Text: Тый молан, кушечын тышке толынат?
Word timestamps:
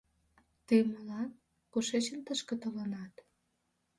Тый 0.67 0.81
молан, 0.91 1.29
кушечын 1.71 2.19
тышке 2.25 2.55
толынат? 2.61 3.13